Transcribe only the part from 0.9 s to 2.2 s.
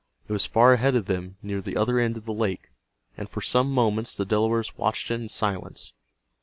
of them near the other end